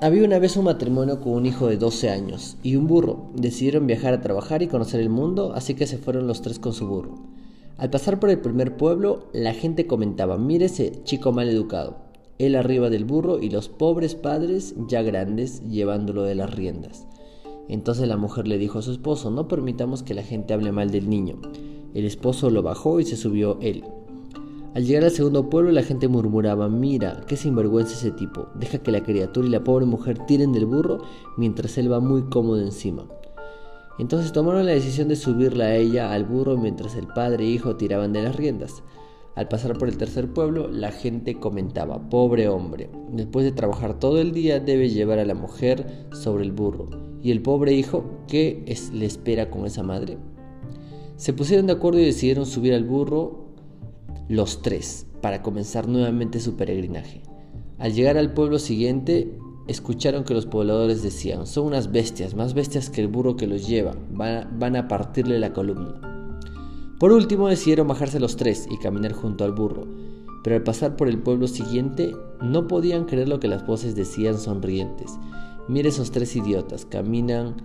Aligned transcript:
Había 0.00 0.24
una 0.24 0.38
vez 0.38 0.56
un 0.56 0.66
matrimonio 0.66 1.20
con 1.20 1.32
un 1.32 1.44
hijo 1.44 1.66
de 1.66 1.76
12 1.76 2.08
años 2.08 2.56
y 2.62 2.76
un 2.76 2.86
burro. 2.86 3.30
Decidieron 3.34 3.88
viajar 3.88 4.14
a 4.14 4.20
trabajar 4.20 4.62
y 4.62 4.68
conocer 4.68 5.00
el 5.00 5.08
mundo, 5.08 5.52
así 5.56 5.74
que 5.74 5.88
se 5.88 5.98
fueron 5.98 6.28
los 6.28 6.40
tres 6.40 6.60
con 6.60 6.72
su 6.72 6.86
burro. 6.86 7.16
Al 7.78 7.90
pasar 7.90 8.20
por 8.20 8.30
el 8.30 8.38
primer 8.38 8.76
pueblo, 8.76 9.26
la 9.32 9.54
gente 9.54 9.88
comentaba, 9.88 10.38
mire 10.38 10.66
ese 10.66 11.02
chico 11.02 11.32
mal 11.32 11.48
educado, 11.48 11.96
él 12.38 12.54
arriba 12.54 12.90
del 12.90 13.04
burro 13.04 13.40
y 13.40 13.50
los 13.50 13.68
pobres 13.68 14.14
padres 14.14 14.76
ya 14.86 15.02
grandes 15.02 15.68
llevándolo 15.68 16.22
de 16.22 16.36
las 16.36 16.54
riendas. 16.54 17.08
Entonces 17.68 18.06
la 18.06 18.16
mujer 18.16 18.46
le 18.46 18.56
dijo 18.56 18.78
a 18.78 18.82
su 18.82 18.92
esposo, 18.92 19.32
no 19.32 19.48
permitamos 19.48 20.04
que 20.04 20.14
la 20.14 20.22
gente 20.22 20.54
hable 20.54 20.70
mal 20.70 20.92
del 20.92 21.10
niño. 21.10 21.40
El 21.92 22.04
esposo 22.04 22.50
lo 22.50 22.62
bajó 22.62 23.00
y 23.00 23.04
se 23.04 23.16
subió 23.16 23.58
él. 23.60 23.82
Al 24.74 24.84
llegar 24.84 25.04
al 25.04 25.10
segundo 25.10 25.48
pueblo 25.48 25.72
la 25.72 25.82
gente 25.82 26.08
murmuraba, 26.08 26.68
mira, 26.68 27.22
qué 27.26 27.36
sinvergüenza 27.36 27.94
ese 27.94 28.10
tipo, 28.10 28.48
deja 28.54 28.78
que 28.78 28.92
la 28.92 29.02
criatura 29.02 29.46
y 29.46 29.50
la 29.50 29.64
pobre 29.64 29.86
mujer 29.86 30.18
tiren 30.26 30.52
del 30.52 30.66
burro 30.66 30.98
mientras 31.36 31.78
él 31.78 31.90
va 31.90 32.00
muy 32.00 32.22
cómodo 32.28 32.60
encima. 32.60 33.06
Entonces 33.98 34.32
tomaron 34.32 34.66
la 34.66 34.72
decisión 34.72 35.08
de 35.08 35.16
subirla 35.16 35.64
a 35.64 35.74
ella 35.74 36.12
al 36.12 36.24
burro 36.24 36.56
mientras 36.56 36.94
el 36.94 37.08
padre 37.08 37.44
e 37.44 37.48
hijo 37.48 37.76
tiraban 37.76 38.12
de 38.12 38.22
las 38.22 38.36
riendas. 38.36 38.82
Al 39.34 39.48
pasar 39.48 39.78
por 39.78 39.88
el 39.88 39.96
tercer 39.96 40.32
pueblo, 40.32 40.68
la 40.68 40.92
gente 40.92 41.38
comentaba, 41.40 42.08
pobre 42.10 42.48
hombre, 42.48 42.90
después 43.10 43.44
de 43.44 43.52
trabajar 43.52 43.98
todo 43.98 44.20
el 44.20 44.32
día 44.32 44.60
debe 44.60 44.90
llevar 44.90 45.18
a 45.18 45.24
la 45.24 45.34
mujer 45.34 46.08
sobre 46.12 46.44
el 46.44 46.52
burro. 46.52 46.86
¿Y 47.22 47.30
el 47.30 47.40
pobre 47.42 47.72
hijo 47.72 48.04
qué 48.28 48.64
le 48.92 49.06
espera 49.06 49.50
con 49.50 49.64
esa 49.64 49.82
madre? 49.82 50.18
Se 51.16 51.32
pusieron 51.32 51.66
de 51.66 51.72
acuerdo 51.72 51.98
y 52.00 52.04
decidieron 52.04 52.46
subir 52.46 52.74
al 52.74 52.84
burro 52.84 53.47
los 54.28 54.62
tres 54.62 55.06
para 55.20 55.42
comenzar 55.42 55.88
nuevamente 55.88 56.40
su 56.40 56.56
peregrinaje. 56.56 57.22
Al 57.78 57.92
llegar 57.92 58.16
al 58.16 58.34
pueblo 58.34 58.58
siguiente, 58.58 59.38
escucharon 59.68 60.24
que 60.24 60.34
los 60.34 60.46
pobladores 60.46 61.02
decían, 61.02 61.46
son 61.46 61.66
unas 61.66 61.92
bestias, 61.92 62.34
más 62.34 62.54
bestias 62.54 62.90
que 62.90 63.00
el 63.00 63.08
burro 63.08 63.36
que 63.36 63.46
los 63.46 63.68
lleva, 63.68 63.94
van 64.10 64.76
a, 64.76 64.88
partirle 64.88 65.38
la 65.38 65.52
columna. 65.52 66.00
Por 66.98 67.12
último 67.12 67.48
decidieron 67.48 67.86
bajarse 67.86 68.18
los 68.18 68.36
tres 68.36 68.66
y 68.70 68.78
caminar 68.78 69.12
junto 69.12 69.44
al 69.44 69.52
burro, 69.52 69.86
pero 70.42 70.56
al 70.56 70.62
pasar 70.62 70.96
por 70.96 71.08
el 71.08 71.18
pueblo 71.18 71.46
siguiente 71.46 72.12
no 72.42 72.66
podían 72.66 73.04
creer 73.04 73.28
lo 73.28 73.38
que 73.38 73.48
las 73.48 73.66
voces 73.66 73.94
decían 73.94 74.38
sonrientes. 74.38 75.18
Mire 75.68 75.90
esos 75.90 76.10
tres 76.10 76.34
idiotas, 76.34 76.86
caminan 76.86 77.56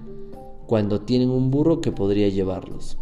cuando 0.68 1.02
tienen 1.02 1.30
un 1.30 1.50
burro 1.50 1.82
que 1.82 1.92
podría 1.92 2.30
llevarlos. 2.30 2.98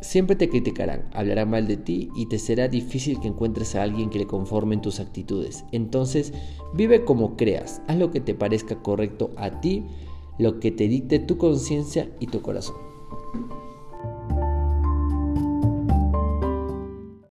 Siempre 0.00 0.36
te 0.36 0.48
criticarán, 0.48 1.08
hablarán 1.12 1.50
mal 1.50 1.66
de 1.66 1.76
ti 1.76 2.08
y 2.14 2.26
te 2.26 2.38
será 2.38 2.68
difícil 2.68 3.18
que 3.20 3.28
encuentres 3.28 3.74
a 3.74 3.82
alguien 3.82 4.10
que 4.10 4.20
le 4.20 4.26
conforme 4.26 4.76
en 4.76 4.80
tus 4.80 5.00
actitudes. 5.00 5.64
Entonces, 5.72 6.32
vive 6.72 7.04
como 7.04 7.36
creas, 7.36 7.82
haz 7.88 7.96
lo 7.96 8.10
que 8.10 8.20
te 8.20 8.34
parezca 8.34 8.80
correcto 8.80 9.30
a 9.36 9.60
ti, 9.60 9.84
lo 10.38 10.60
que 10.60 10.70
te 10.70 10.86
dicte 10.86 11.18
tu 11.18 11.36
conciencia 11.36 12.08
y 12.20 12.28
tu 12.28 12.42
corazón. 12.42 12.87